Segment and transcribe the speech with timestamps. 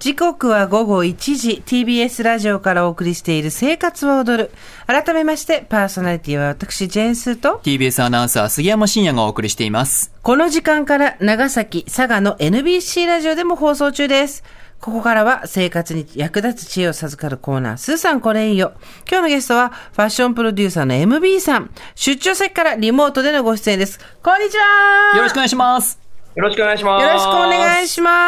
[0.00, 4.50] 時刻は午後1時 TBS ラジオからお送りしている生活は踊る
[4.86, 10.10] 改めましてパーソナリティは私ジェーンスーと TBS アナウンサー杉山真也がお送りしています。
[10.22, 14.42] この時間から長崎佐賀の NBC ラジオでも放送中です
[14.80, 18.72] ここからは生活に役立つ知恵を授かるコーナー、スーさんこれいいよ。
[19.06, 21.70] 今日のゲストはファッションプロデューサーの MB さん。
[21.94, 24.00] 出張先からリモートでのご出演です。
[24.22, 26.00] こんにちはよろしくお願いします。
[26.34, 27.02] よろしくお願いします。
[27.04, 28.19] よろしくお願いします。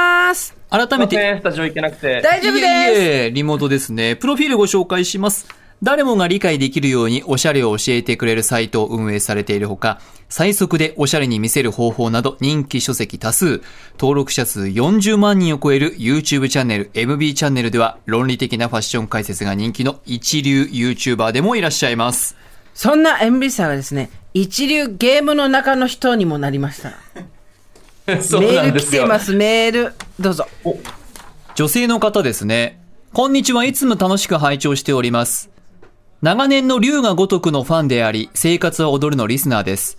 [0.73, 2.23] 改めて、スタジオ行けなくて。
[2.23, 2.65] 大丈夫です。
[2.65, 4.17] いえいえリモートですね。
[4.17, 5.47] プロフィールご紹介します。
[5.83, 13.61] 誰もが理解できるようにおしゃれを教えてくれるサイトを運営されているほか、最速でおしゃれに見せる方法など人気書籍多数、
[13.99, 22.35] 登録者数40万人を超える YouTube チャンネル MB チャンネルでは論理的なファッション解説が人気の一流 YouTuber でもいらっしゃいます。
[22.73, 26.95] そんな MB さんがですね、一流ゲームの中の人にもなりました。
[28.23, 29.03] そうメールなんですよ。
[29.03, 29.95] 来てます、メール。
[30.19, 30.47] どうぞ。
[31.55, 32.81] 女性の方ですね。
[33.13, 35.51] こんにちはいつも楽しく拝聴しております。
[36.23, 39.99] 長年の龍が如くのファンであり、生活は踊るのリスナーです。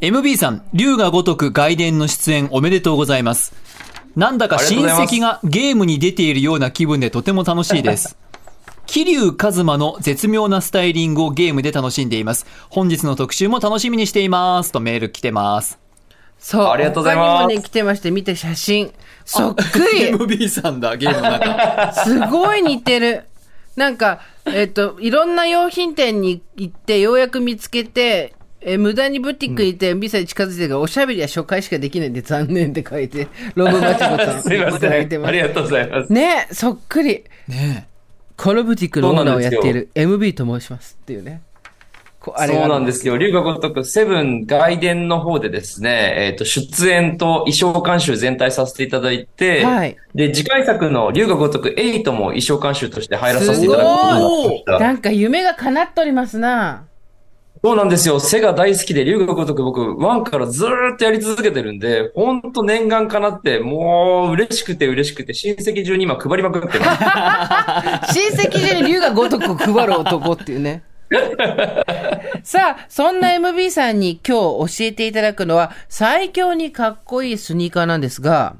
[0.00, 3.52] MB さん、龍が如く外伝の出演おめでとうございます。
[4.16, 8.16] なんだか親戚がゲームに出ているような気分でとても楽しいです。
[8.86, 12.46] 桐生一馬の絶妙なスタイリングをゲームで楽しんでいます。
[12.68, 14.72] 本日の特集も楽しみにしています。
[14.72, 15.79] とメール来てます。
[16.40, 16.66] そう。
[16.68, 18.92] ありがとうございます他にもね、来てまして、見て写真。
[19.24, 20.08] そっくり。
[20.10, 21.92] MB さんだ、ゲームの中。
[22.04, 23.24] すごい似てる。
[23.76, 34.42] なんか、えっ、と、いろんな用品店に行って、ようやく見つけて、え無駄にブティックに行って、MB さんに近づいてるから、おしゃべりは初回しかできないんで残念って書いて、 ロブマチコさん。
[34.42, 34.92] すいません。
[34.92, 36.12] ありがとうございます。
[36.12, 37.24] ねそっくり。
[37.48, 37.86] ね
[38.36, 41.42] このブティックのオーナーをやっている MB と申しますっていうね。
[42.30, 43.18] こあれがそうなんですよ。
[43.18, 54.78] 龍が如くセブン外伝の方でですね、えっ、と、出演と衣装監修全体させていただいて、はいで、次回作の龍が如く8も衣装監修として入らさせていただくことになってました。
[54.78, 56.86] なんか夢が叶っておりますな。
[57.62, 58.18] そうなんですよ。
[58.20, 68.14] 背が大好きで、龍が如く僕、ワンからずーっとやり続けてるんで、ほんと念願かなって、もう嬉しくて嬉しくて、親戚中に今配りまくってます。
[68.18, 70.82] 親戚中に龍が如く配る男っていうね。
[72.44, 78.56] さあ、そんな MB さんに今日教えていただくのは、最強にかっこいいスニーカーなんですが、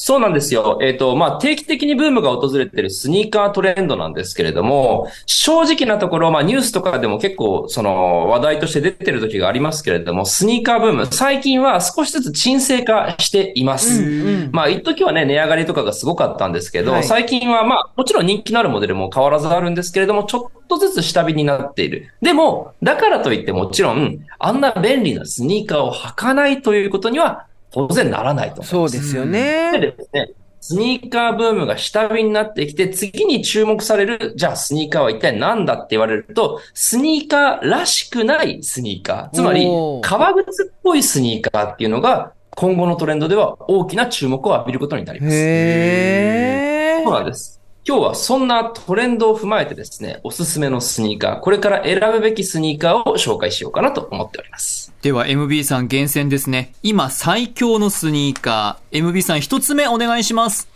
[0.00, 0.78] そうなんですよ。
[0.80, 14.48] えっ、と、まあ、定期的にブームが訪れてるスニーカートレンドなんですけれども、正直なところ、まあ、ニュースとかでも結構、その、話題として出てる時がありますけれども、スニーカーブーム、最近は少しずつ沈静化しています。
[14.52, 22.12] まあ、一時はね、値上がりとかがすごかったんですけど、はい最近はまあ、もちろん人気のあるモデルも変わらずあるんですけれども、ちょっとずつ下火になっている。
[22.22, 28.62] でも、だからといってもちろん、あんな便利なスニーカーを履かないということには、当然ならないと。
[28.62, 29.72] そうですよね。
[29.72, 30.30] でですね、
[30.60, 39.36] スニーカーブームが下火になってきて、次に注目される、じゃあスニーカーは一体何だって言われると、スニーカーらしくないスニーカー。
[39.36, 39.66] つまり
[40.02, 45.36] 革靴っぽいスニーカーっていうのが、今後のトレンドでは大きな注目を浴びることになります。
[45.36, 47.04] へー。
[47.04, 47.57] そうなんです。
[47.88, 54.92] 今日はそんなトレンドを踏まえてですね、おすすめのスニーカー、これから選ぶべきスニーカーを紹介しようかなと思っております。
[55.00, 56.74] では MB さん厳選ですね。
[56.82, 59.10] 今最強のスニーカー。
[59.10, 60.68] MB さん一つ目お願いします。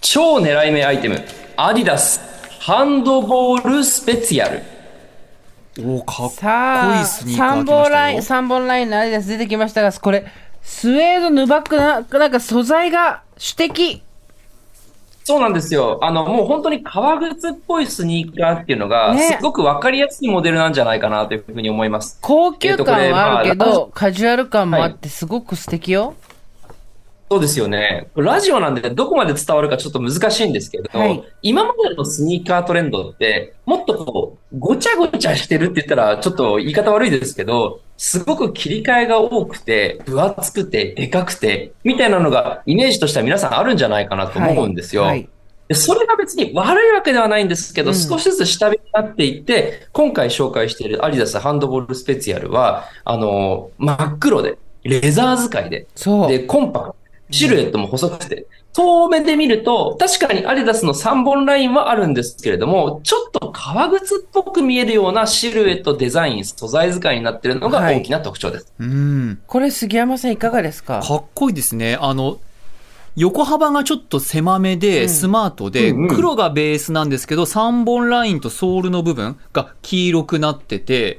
[0.00, 1.24] 超狙い目アイテム、
[1.56, 2.20] アディダス、
[2.60, 4.62] ハンドボールスペツィアル。
[5.84, 8.22] おかっこいいスニーカー3来ましたよ本ライン、。
[8.22, 10.24] 三本ラインのアディダス出てきましたが、これ、
[10.62, 14.04] スウェードヌバックな、なんか素材が主的。
[15.24, 15.98] そうなんですよ。
[16.02, 22.18] あの、もう本当に革靴っぽいスニーカーっていうのが、ねすごくわかりやすいモデルなんじゃないかなというふうに思います。
[22.20, 26.14] 高級感はあるけえっとこれまど、カジュアル感もあって、すごく素敵よ。
[27.30, 28.08] そうですよね。
[28.16, 45.02] ラジオなんでどこまで伝わるかちょっと難しいんですけど、はい今までのスニーカートレンドって、もっとこう、ごちゃごちゃしてるって言ったらちょっと言い方悪いですけど、すごく切り替えが多くて、分厚くて、でかくて、みたいなのがイメージとしては皆さんあるんじゃないかなと思うんですよ。
[45.02, 45.28] はいはい
[45.68, 55.86] でそれが別に悪いわけではないんですけど、うん少しずつ下火になっていって、今回紹介しているアディダスハンドボールスペツィアルは、あの、真っ黒で、レザー使いで。
[56.28, 56.96] で、コンパクト。
[57.30, 58.46] シルエットも細くて。
[58.72, 68.72] 遠目で見ると、確かにアディダスの3本ラインはあるんですけれども、ちょっと革靴っぽく見えるようなシルエット、デザイン、素材使いになっているのがはい大きな特徴です。
[68.78, 69.42] うん。
[69.46, 71.00] これ杉山さんいかがですか？
[71.00, 71.98] かっこいいですね。
[72.00, 72.38] あの、
[73.16, 81.18] 横幅がちょっと狭めで、スマートで、黒がベースなんですけど、3本ラインとソールの部分が黄色くなってて、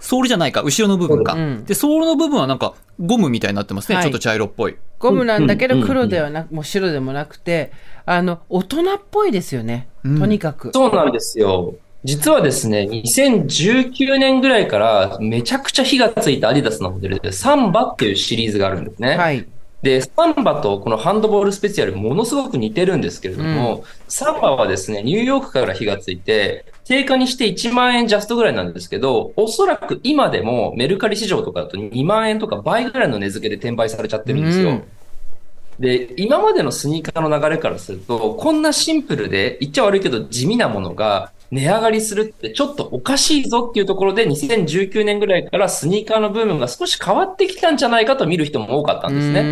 [0.00, 1.32] ソールじゃないか、後ろの部分か。
[1.32, 3.96] うんで、ソールの部分はなんか、ゴムみたいになってますね。
[3.96, 4.76] はいちょっと茶色っぽい。
[5.04, 7.72] ゴムなんだけどうんうん黒ではなく、もう白でもなくて、
[8.06, 9.88] あの、大人っぽいですよね。
[10.02, 10.70] とにかく。
[10.72, 11.74] そうなんですよ。
[12.04, 19.16] 実はですね、2019年ぐらいからめちゃくちゃ火がついたアディダスのモデルで、サンバっていうシリーズがあるんですね。
[19.16, 19.46] はい。
[19.82, 34.70] で、サンバとこのハンドボールスペシャルものすごく似てるんですけれども、サンバはですね、ニューヨークから火がついて、定価にして1万円ジャストぐらいなんですけど、おそらく今でもメルカリ市場とかだと2万円とか倍ぐらいの値付けで転売されちゃってるんですよ。
[34.70, 34.84] うん
[35.78, 49.42] で、今までのスニーカーの流れからすると、こんなシンプルで、言っちゃ悪いけど地味なものが値上がりするってちょっとおかしいぞっていうところで、2019年ぐらいからスニーカーのブームが少し変わってきたんじゃないかと見る人も多かったんですね。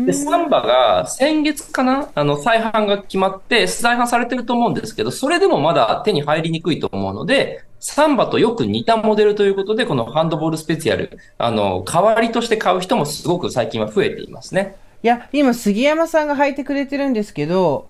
[0.00, 14.76] ねで、サンバが先月かなあの、再販が決まって、再販されてると思うんですけど、それでもまだ手に入りにくいと思うので、サンバとよく似たモデルということで、このハンドボールスペシャル、あの、代わりとして買う人もすごく最近は増えていますね。
[15.02, 17.88] いや、今、杉山さんが履いてくれてるんですけど、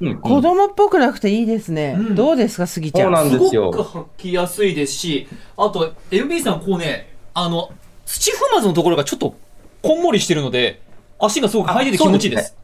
[0.00, 1.96] うん、うん子供っぽくなくていいですね。
[1.98, 3.12] うんどうですか、杉ちゃん？
[3.14, 7.70] そうなんですよすごく履きやすいですし、あと、MB さんこうね、あの、
[8.06, 9.36] 土踏まずのところがちょっと
[9.82, 10.80] こんもりしてるので、
[11.18, 12.56] 足がすごく履いてて気持ちいいです。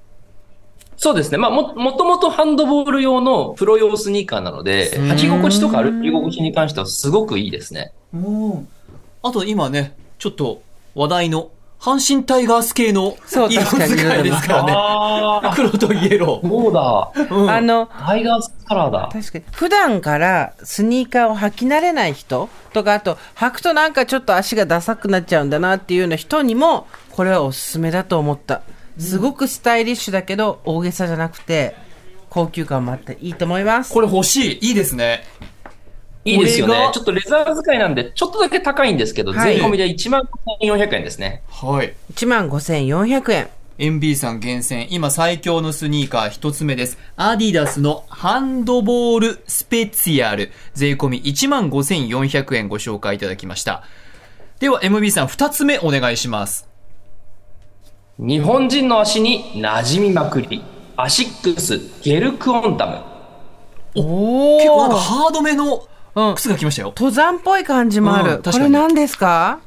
[0.96, 1.36] そうですね。
[1.36, 7.92] まあ、も、もともとハンドボール用のプロ用スニーカーなので、うん履き心地とか歩き心地に関してはすごくいいですね。
[8.14, 8.68] うん
[9.22, 10.62] あと今ね、ちょっと
[10.94, 14.72] 話題の阪神タイガース系のそう色使いですからね。
[14.76, 16.48] あ黒とイエロー。
[16.48, 17.12] そうだ。
[17.30, 19.08] うんあの、タイガースカラーだ。
[19.12, 19.44] 確かに。
[19.52, 28.62] 普段からスニーカーを履き慣れない人とか、あと、履くとなんかちょっと足がダサくなっちゃうんだなっていうような人にも、これはおすすめだと思った。
[28.98, 31.76] すごくスタイリッシュだけど、大げさじゃなくて、
[32.30, 33.92] 高級感もあっていいと思います。
[33.92, 34.68] これ欲しい。
[34.68, 35.24] いいですね。
[36.26, 36.66] いいですよ。
[36.66, 40.28] ねちょっとレザー使いなんで、ちょっとだけ高いんですけど、はい税込みで1万
[40.60, 41.42] 400円ですね。
[41.48, 41.94] はい。
[42.14, 43.48] 15,400円。
[43.78, 46.98] MB さん厳選、今最強のスニーカー一つ目です。
[47.16, 53.84] アディダスのハンドボールスペツィアル、税込み15,400円ご紹介いただきました。
[54.60, 56.66] では MB さん二つ目お願いします。
[58.18, 60.64] 日本人の足に馴染みまくり。
[60.98, 63.16] アシックスゲルクオンタム。
[63.94, 64.98] お結構なんかー。
[64.98, 65.86] ハードめの
[66.16, 66.34] うん。
[66.34, 66.88] 靴が来ましたよ。
[66.96, 68.30] 登山っぽい感じもある。
[68.32, 69.60] うん確かにこれ何ですか？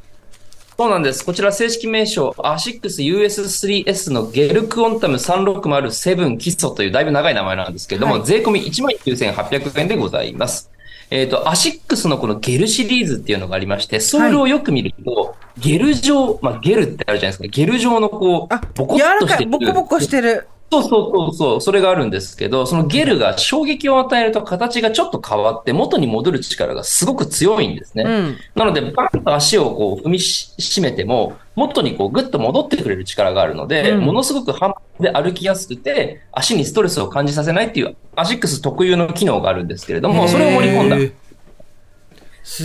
[0.77, 1.25] そうなんです。
[1.25, 10.71] こちら正式名称、アシックス US3S のゲルクオンタム3607基礎というだいぶ長い名前なんですけれども、はい税込み19,800円でございます。
[11.11, 17.47] えっ、と、アシックスのこのゲルシリーズっていうのがありまして、ソールをよく見ると、ゲル状、まあゲルってあるじゃないですか。
[17.47, 19.27] ゲル状のこうあ、、ボコ柔らかい。
[19.27, 20.47] ッとしてるボコボコしてる。
[20.71, 28.03] そうそうそうそう、それがあるんですけど、そのゲルが衝撃を与えると形がちょっと変わって元に戻る力がすごく強いんですね。
[28.03, 28.37] うん。
[28.55, 34.01] なので、バンと足をこう踏みししめても、元にこうグッと戻ってくれる力があるので、うん。
[34.01, 40.97] ものすごく反発で歩きやすくて、足にストレスを感じさせないっていうアシックス特有の機能があるんですけれども、それを盛り込んだ。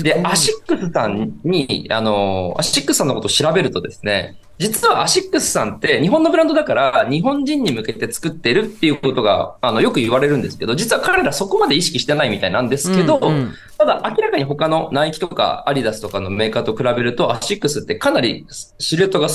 [0.03, 18.47] で、アシックスさんに、あの、アシックスさんのことを調べるとですね、実はアシックスさんって日本のブランドだから日本人に向けて作ってるっていうことが、あの、よく言われるんですけど、実は彼らそこまで意識してないみたいなんですけど、うんうんただ明らかに他のナイキとかアディダスとかのメーカーと比べると、アシックスってかなり
[18.79, 19.29] シルエットが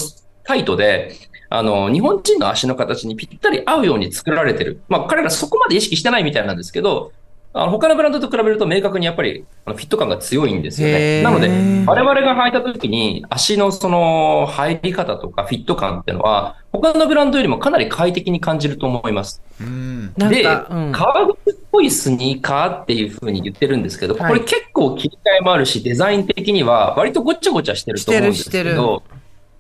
[0.46, 1.14] タイトで、
[1.50, 4.82] あの、日本人の足の形にぴったり合うように作られてる。
[4.88, 7.12] まあ、彼らそこまで意識してないみたいなんですけど、
[7.52, 11.24] あの他のブランドと比べると明確にやっぱりあのフィット感が強いんですよね。
[11.24, 11.48] なので、
[11.88, 19.42] 我々が履いた時に足のその入り方とかフィット感っていうのは、他のブランドよりもかなり快適に感じると思います。
[19.60, 20.14] うん。
[20.14, 20.92] で、うん。
[20.92, 29.04] 革靴っぽいスニーカーっていう風に言ってるんですけど、はいこれ結構切り替えもあるし、デザイン的には割とごちゃごちゃしてると思うんですしてるしてけど、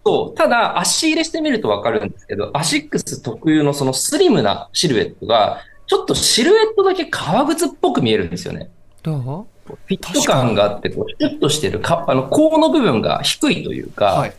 [0.05, 0.37] そう。
[0.37, 8.69] ただ、足入れしてみるとわかるんですけど、アシックス特有のそのスリムなシルエットが、ちょっとシルエットだけ革靴っぽく見えるんですよね。
[9.01, 14.33] どフィット感があって、こう、シュッとしてるか、あの、甲の部分が低いというか、はい。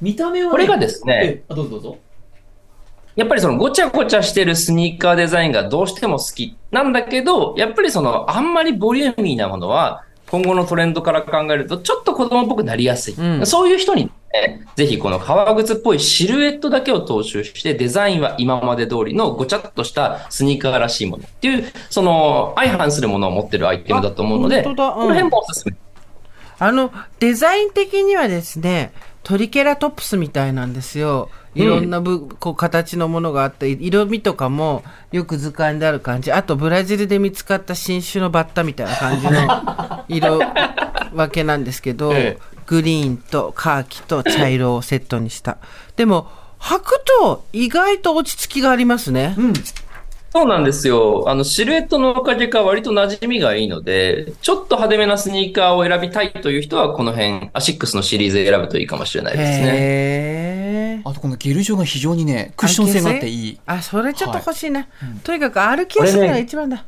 [0.00, 1.98] 見た目はね、これがですね、え、あどうぞどうぞ。
[3.16, 13.14] やっぱりそのごちゃごちゃしてるスニーカーデザインがどうしても好きなんだけど、やっぱりそのあんまりボリューミーなものは今後のトレンドから考えるとちょっと子供っぽくなりやすい。
[13.14, 14.10] うんそういう人に、ね、
[14.76, 25.76] ぜひこの革靴っぽいシルエットだけを踏襲してデザインは今まで通りのごちゃっとしたスニーカーらしいものっていう、その相反するものを持ってるアイテムだと思うので、この辺もおすすめ。
[26.58, 31.28] あの、デザイン的にはですね、トリケラトプスみたいなんですよ。
[31.54, 36.32] いろんなぶ、こう形のものがあって、色味とかもよく図鑑である感じ。
[36.32, 40.40] あと、ブラジルで見つかった新種のバッタみたいな感じの色
[41.12, 45.58] 分けなんですけど、ええグリーンとカーキと茶色をセットにした。
[45.96, 49.34] でも、履くと意外と落ち着きがありますね。
[49.36, 49.52] うん。
[50.32, 51.24] そうなんですよ。
[51.26, 61.02] あの、シルエットのおかげか割と馴染みがいいので、ちょっと派手めなスニーカーを選びたいという人は、この辺、アシックスのシリーズ選ぶといいかもしれないですね。
[61.04, 63.58] あとこのゲル状が非常にね、クッション性があっていい。
[63.66, 64.88] あ、それちょっと欲しいな。
[65.24, 66.86] とにかく歩きやすいのが一番だ。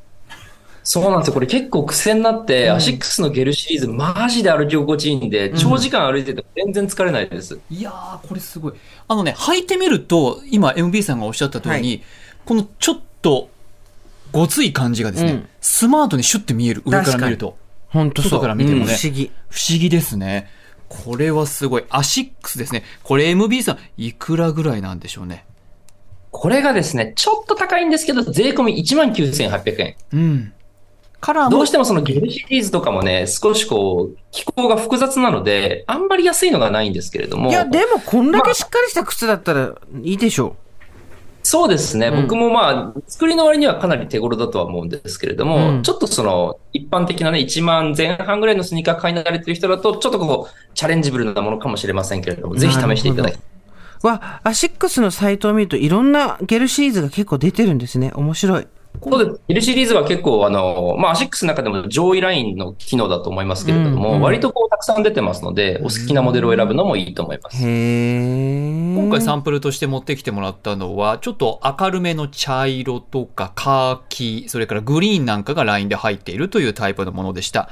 [0.85, 1.35] そうなんですよ。
[1.35, 7.59] これ結構癖になって、アシックスのゲルシリーズ、マジで歩き心地いいんで、長時間歩いてても全然疲れないです。
[7.71, 8.75] いやー、これすごい。
[9.09, 12.03] あのね、履いてみると、今 MB さんがおっしゃった通りに、
[12.45, 13.49] このちょっと、
[14.31, 17.57] ごつい感じがですね、うんスマートにシュッて見える、上から見ると。
[17.88, 18.31] ほんとそう。
[18.33, 19.31] 外から見てもねうん不思議。
[19.49, 20.50] 不思議ですね。
[20.91, 21.85] これはすごい。
[21.88, 22.83] アシックスですね。
[23.03, 25.47] これ MB さん、いくらぐらいなんでしょうね。
[26.31, 29.97] これがですね、ちょっと高いんですけど、税込み19,800円。
[30.12, 30.53] うん。
[31.50, 37.50] どうしてもそのゲルシリーズとかもね、少しこう、気候が複雑なので、あんまり安いのがないんですけれども。
[37.50, 40.57] いや、でもこんだけしっかりした靴だったらいいでしょ
[41.45, 42.09] そうですね。
[42.09, 53.43] うん僕もまあ、作りの割にはかなり手頃だとは思うんですけれども、うんちょっとその、一般的なね、1万前半ぐらいのスニーカー買い慣れてる人だと、ちょっとこう、チャレンジブルなものかもしれませんけれども、ぜひ試していただきたい。
[54.02, 54.07] う。
[54.07, 58.11] わ、アシックスのサイトを見るといろんなゲルシリーズが結構出てるんですね。
[58.14, 58.66] 面白い。
[59.03, 59.41] そうです。
[59.49, 67.63] ゲルシリーズは結構、あの、まあ、アシックスの中でも上位ラインの機能だと思いますけれども、うんうん割とこう、たくさん出てますので、お好きなモデルを選ぶのもいいと思います。
[67.63, 68.95] へー。
[68.95, 77.69] 今回サンプルとして持ってきてもらったのは、ちょっと明るめの茶色とかカーキ、それからグリーンなんかがラインで入っているというタイプのものでした。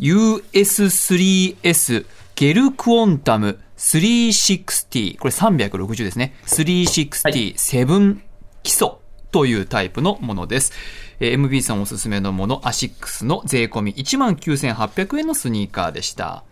[0.00, 6.34] US3S ゲルクォンタム360、これ360ですね。
[6.46, 8.18] 360-7
[8.62, 9.05] 基礎
[9.36, 10.72] というタイプのものです。
[11.20, 16.42] えー MB さんおすすめのもの、アシックスの税込み19,800円のスニーカーでした。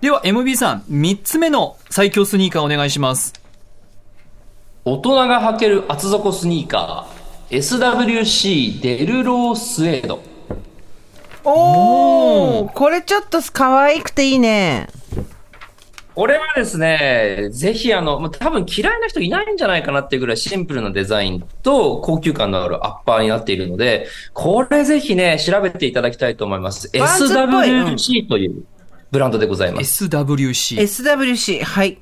[0.00, 3.32] では MB さん、3つ目の最強スニーカーお願いします。
[4.84, 10.22] 大人が履ける厚底スニーカー、SWC デルロースウェード。
[11.42, 14.86] おーこれちょっと可愛くていいね。
[16.14, 26.88] これはですね、ぜひあの、まあ多分嫌いな人いないんじゃないかなっていうぐらいシンプルなデザインと高級感のあるアッパーになっているので、これぜひね、調べていただきたいと思います。
[26.92, 28.64] SWC という
[29.10, 30.04] ブランドでございます。
[30.06, 30.78] SWC。
[30.78, 31.98] SWC、はい。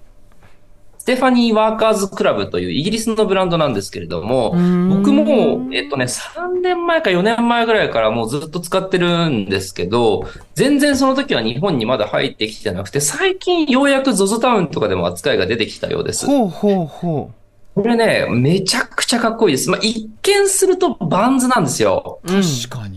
[1.08, 16.26] ステファニーワーカーズクラブというイギリスのブランドなんですけれども、ん僕も、えっとね、3年前か4年前ぐらいからもうずっと使ってるんですけど、全然その時は日本にまだ入ってきてなくて、最近ようやく ZOZO タウンとかでも扱いが出てきたようです。
[16.26, 17.30] ほうほうほ
[17.74, 19.70] これね、めちゃくちゃかっこいいです。
[19.70, 22.20] まあ、一見するとバンズなんですよ。
[22.26, 22.87] 確かに。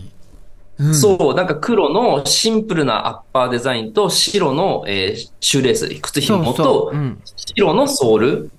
[0.82, 6.96] うんそう、なんか黒のシンプルなアッパーデザインと白の、えーシューレース、靴紐そうそとう。
[6.96, 7.22] うん。
[7.56, 8.50] 白のソール。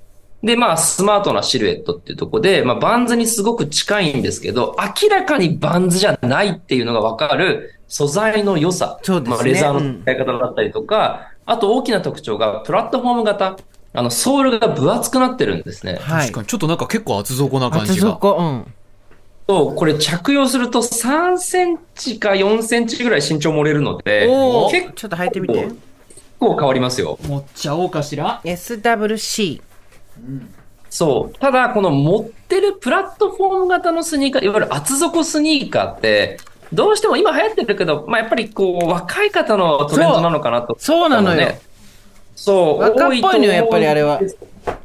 [0.43, 8.99] で、まあ、スマートなシルエットっていうところで、まあ、バンズにすごく近いんですけど、明らかにバンズじゃないっていうのがわかる素材の良さ。
[9.03, 13.57] そうですねまあ、レザーの使い方だったりとか、あと大きな特徴が、プラットフォーム型。
[13.95, 15.99] あの、ソールが分厚くなってるんですね。
[16.01, 16.41] はい確か。
[16.41, 16.47] に。
[16.47, 18.09] ちょっとなんか結構厚底な感厚じが。
[18.09, 18.73] 底、うん。
[19.47, 25.67] と、これ着用すると3センチか4センチぐらい身長盛れるので、お結ーちょっと履いてみて。
[26.43, 27.17] 構変わりますよ。
[27.27, 29.61] 持っちゃおうかしら？SWC。
[30.89, 31.39] そう。
[31.39, 36.37] ただ、この持ってるプラットフォーム型のスニーカー、いわゆる厚底スニーカーって、
[36.71, 40.75] どうしても今流行ってるけど、まあ、やっぱりこう、若い方のトレンドなのかなと。
[40.79, 41.55] そうなのよ。
[42.35, 42.79] そう。
[42.79, 44.19] 若っぽいのよやっぱりあれは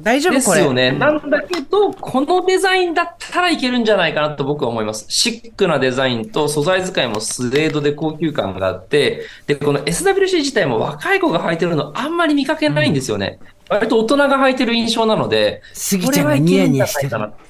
[0.00, 0.44] 大丈で夫？
[0.44, 0.60] これ。
[0.60, 0.92] すよね。
[0.92, 5.06] なんだけど、このデザインだったらいけるんじゃないかなと僕は思います。
[5.08, 13.38] シックなデザインと素材使いもスウェードで高級感があって、で、この SWC 自体も若い子が履いてるのあんまり見かけないんですよね。
[13.68, 17.48] 割と大人が履いてる印象なので、スギちゃんがニヤニヤしてるこれはいけるんじゃないかな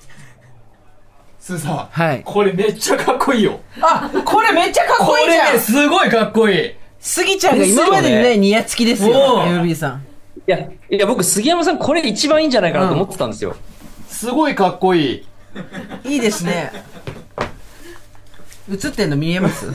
[1.39, 1.77] スーさん。
[1.91, 2.23] はい。
[2.25, 3.61] これめっちゃかっこいいよ。
[3.81, 6.73] あ、これめっちゃかっこいいじゃんすごいかっこいい。
[7.01, 10.08] スギちゃんが今までにないニヤつきですよ、おー MB さん。
[10.49, 13.55] いや、いや、僕、杉山さん、これ一番いいんじゃないかなと思ってたんですよ。
[14.09, 15.27] すごいかっこいい。
[16.05, 16.73] いいですね。
[18.71, 19.67] 映ってんの見えます？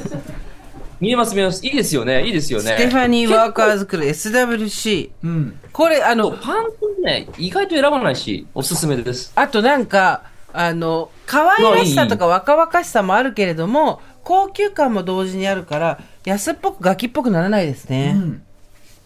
[1.00, 1.64] 見えます、見えます。
[1.64, 2.76] いいですよね、いいですよね。
[2.76, 5.12] ステファニー・ワーカーズクル SWC。
[5.24, 5.60] うん。
[5.72, 6.66] これ、あの、パン
[6.98, 9.32] ツね、意外と選ばないし、おすすめです。
[9.36, 18.18] あとなんか、あの、可愛らしさとか若々しさもあるけれども、高級感も同時にあるから、安っぽくガキっぽくならないですね。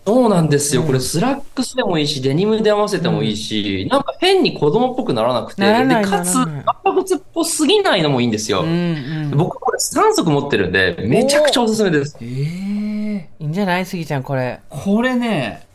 [0.07, 0.83] そうなんですよ。
[0.83, 8.61] これ、スラックスでもいいし、デニムで合わせてもいいし、なんか変に子供っぽくならなくて、ならないで、かつ、ならない長靴っぽすぎないのもいいんですよ。
[8.61, 9.37] うんうん。
[9.37, 12.15] 僕、これ3足持ってるんで、めちゃくちゃおすすめです。
[12.21, 13.85] ええいいんじゃない？
[13.85, 14.61] スギちゃん、これ。
[14.69, 15.67] これね、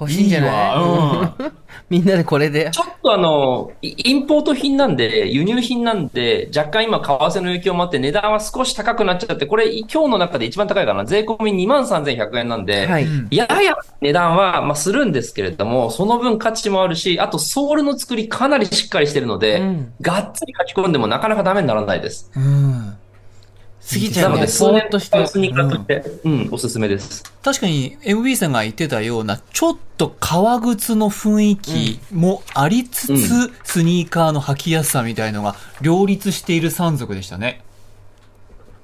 [0.00, 0.50] 欲しいんじゃない？
[0.50, 1.52] いいわうん
[1.90, 2.70] みんなでこれで。
[2.70, 11.04] ちょっとあの、イインポート品なんで、輸入品なんで、若干今、為替の影響もあって、値段は少し高くなっちゃって、これ、今日の中で一番高いかな。
[11.04, 13.06] 税込み23,100円なんで、はい。
[13.32, 22.30] やや値段は、まあ、するんですけれども、その分価値もあるし、あと、ソールの作りかなりしっかりしてるので、うんがっつり書き込んでもなかなかダメにならないです。
[22.36, 22.96] うん。
[23.88, 25.26] 過ぎちゃうので、数ぼー年っとして。
[25.26, 27.24] スニーカーとして、うん、おすすめです。
[27.42, 37.62] 確かに MB さんが言ってたような、ちょっと革靴の雰囲気もありつつ、うんスニーカーの履きやすさみたいのが両立している3足でしたね。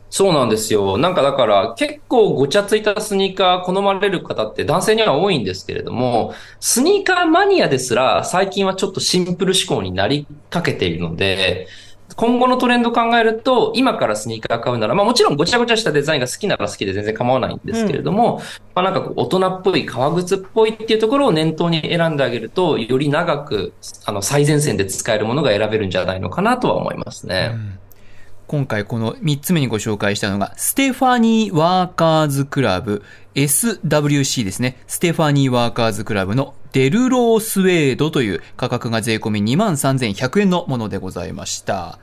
[0.09, 0.97] そうなんですよ。
[0.97, 11.67] なんかだから結構ごちゃついたスニーカー好まれる方って男性には多いんですけれども、スニーカーマニアですら最近はちょっとシンプル思考になりかけているので、
[12.15, 18.41] 今後のトレンドを考えると、今からスニーカー買うなら、まあもちろんごちゃごちゃしたデザインが好きなら好きで全然構わないんですけれども、
[18.75, 27.55] まあなんか大人っぽい革靴っぽいっていうところを念頭に選んであげると、より長く、あの、最前線で使えるものが選べるんじゃないのかなとは思いますね。
[28.47, 33.03] 今回この3つ目にご紹介したのが、 Stepney Workers Club
[33.35, 34.79] SWC ですね。
[34.87, 41.99] Stepney Workers Club のデロウスエードという価格が税込み23,100円のものでございました。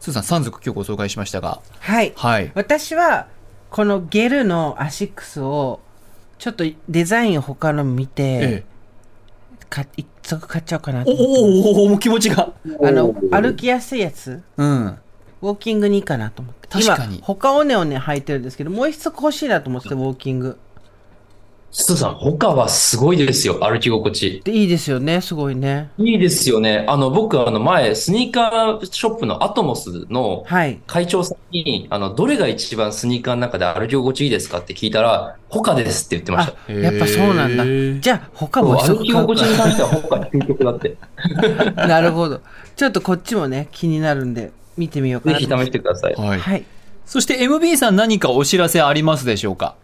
[0.00, 2.12] スーさん3足今日ご紹介しましたが、はい。
[2.16, 2.50] はい。
[2.54, 3.28] 私は、
[3.70, 5.80] このゲルのアシックスを、
[6.38, 8.64] ちょっとデザインを他の見て、ええ。
[9.68, 12.52] か一足買っちゃおうかなとおおおお気持ちが。
[12.82, 14.98] あの、歩きやすいやつうん。
[15.42, 16.68] ウォーキングにいいかなと思って。
[16.68, 20.58] 確かに今、他をねをね履いてるんですけど、もう一足欲しいなと思ってて、ウォーキング。
[21.78, 24.40] スーさん、他はすごいですよ、歩き心地。
[24.44, 25.90] で、いいですよね、すごいね。
[25.98, 26.86] いいですよね。
[26.88, 30.80] あの、僕、あの、前、スニーカーショップのアトモスのはい。
[30.86, 38.00] 会長さんに、あの、どれが一番スニーカーの中で歩き心地いいですかって聞いたら、他ですって言ってましあた。、やっぱそうなんだ。
[38.00, 40.96] じゃあ、他も歩き心地に関しては他が究極だって。
[41.74, 41.86] か。
[41.86, 42.40] なるほど。
[42.74, 46.14] ちょっとこっちもね、気になるんで、見てみようかなとぜひ試してください。
[46.14, 46.38] はい。
[46.40, 46.64] はい。
[47.04, 49.76] そして MB さん何かお知らせありますでしょうか？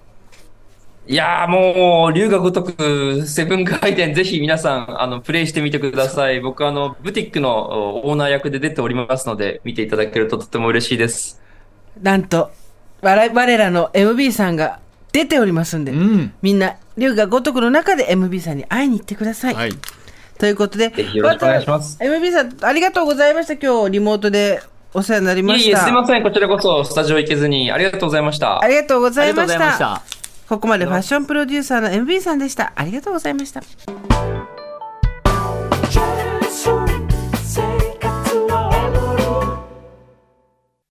[1.09, 6.41] いやーもう、龍が如く、セブン回転、ぜひ皆さん、あの、プレイしてみてください。
[6.41, 11.43] 僕、あの、ブティックのオーナー役で出ておりますので、見ていただけるととても嬉しいです。
[12.01, 12.53] なんと、
[13.01, 14.79] 我々我らの MB さんが
[15.11, 16.33] 出ておりますんで、うん。
[16.41, 19.55] みんな、龍が如くの中で MB さんに会いに行ってください。
[19.55, 19.73] はい。
[20.39, 23.55] ということで、よろしくお願いしますた MB さん、ありがとうございました。
[23.55, 24.63] 今日、リモートで
[24.95, 25.85] お世話になりまいえいえ、した。
[25.85, 26.23] すいません。
[26.23, 28.69] こちらこそ、スタジオ行けずに、ありがとうございましたあ。
[28.69, 29.73] りがとうございました。
[29.73, 30.03] した。
[30.49, 32.73] ここまでファッションプロデューサーの MB さんでした。
[32.75, 33.63] ありがとうございました。